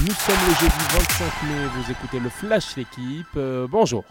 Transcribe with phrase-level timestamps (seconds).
[0.00, 3.26] Nous sommes le jeudi 25 mai, vous écoutez le Flash l'équipe.
[3.36, 4.04] Euh, bonjour.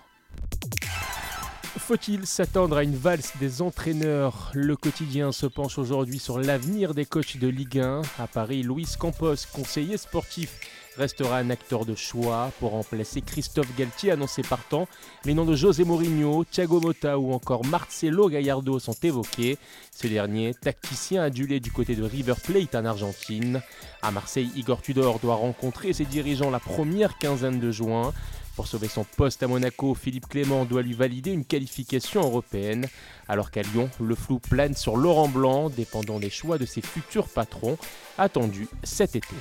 [1.88, 4.52] Faut-il s'attendre à une valse des entraîneurs?
[4.54, 8.02] Le quotidien se penche aujourd'hui sur l'avenir des coachs de Ligue 1.
[8.20, 10.60] À Paris, Louis Campos, conseiller sportif,
[10.98, 14.90] restera un acteur de choix pour remplacer Christophe Galtier annoncé partant.
[15.24, 19.58] Les noms de José Mourinho, Thiago Motta ou encore Marcelo Gallardo sont évoqués.
[19.96, 23.62] Ce dernier, tacticien adulé du côté de River Plate en Argentine.
[24.02, 28.12] À Marseille, Igor Tudor doit rencontrer ses dirigeants la première quinzaine de juin.
[28.58, 32.88] Pour sauver son poste à Monaco, Philippe Clément doit lui valider une qualification européenne,
[33.28, 37.30] alors qu'à Lyon, le flou plane sur Laurent Blanc, dépendant des choix de ses futurs
[37.30, 37.78] patrons,
[38.18, 39.36] attendus cet été.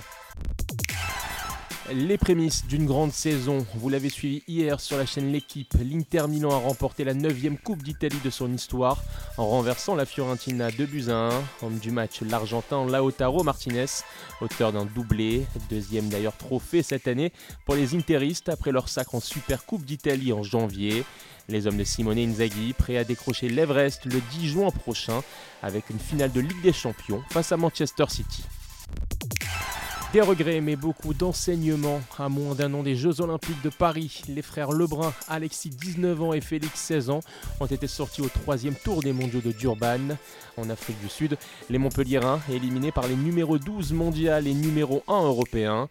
[1.93, 6.51] Les prémices d'une grande saison, vous l'avez suivi hier sur la chaîne L'équipe, l'Inter Milan
[6.51, 9.01] a remporté la 9 Coupe d'Italie de son histoire
[9.37, 11.43] en renversant la Fiorentina 2 buts à 1.
[11.63, 13.87] Homme du match, l'Argentin Lautaro Martinez,
[14.41, 17.33] auteur d'un doublé, deuxième d'ailleurs trophée cette année
[17.65, 21.05] pour les Interistes après leur sacre en Super Coupe d'Italie en janvier.
[21.49, 25.23] Les hommes de Simone Inzaghi prêts à décrocher l'Everest le 10 juin prochain
[25.63, 28.43] avec une finale de Ligue des Champions face à Manchester City.
[30.13, 32.01] Des regrets, mais beaucoup d'enseignements.
[32.19, 36.33] À moins d'un an des Jeux Olympiques de Paris, les frères Lebrun, Alexis 19 ans
[36.33, 37.21] et Félix 16 ans
[37.61, 40.17] ont été sortis au troisième tour des mondiaux de Durban.
[40.57, 41.37] En Afrique du Sud,
[41.69, 45.89] les Montpelliérains éliminés par les numéros 12 mondial et numéro 1 européen.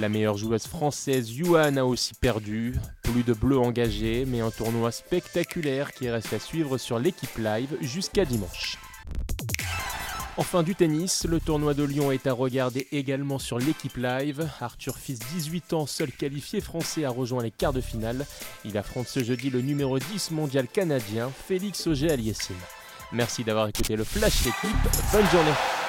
[0.00, 2.74] La meilleure joueuse française, Yuan, a aussi perdu.
[3.02, 7.76] Plus de bleus engagés, mais un tournoi spectaculaire qui reste à suivre sur l'équipe live
[7.82, 8.78] jusqu'à dimanche.
[10.40, 14.48] Enfin du tennis, le tournoi de Lyon est à regarder également sur l'équipe live.
[14.60, 18.24] Arthur Fils, 18 ans, seul qualifié français, a rejoint les quarts de finale.
[18.64, 22.54] Il affronte ce jeudi le numéro 10 mondial canadien, Félix Auger-Aliassime.
[23.10, 24.76] Merci d'avoir écouté le Flash L'équipe,
[25.12, 25.87] bonne journée